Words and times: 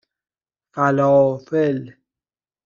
فلافل 0.73 1.95